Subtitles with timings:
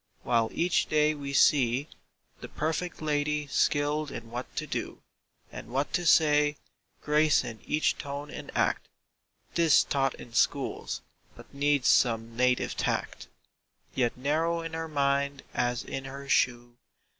[0.23, 1.87] While each day we see
[2.39, 5.03] The "perfect lady" skilled in what to do
[5.51, 6.57] And what to say,
[7.03, 8.87] grace in each tone and act
[9.53, 11.01] ('Tis taught in schools,
[11.35, 13.27] but needs some native tact),
[13.93, 16.77] Yet narrow in her mind as in her shoe.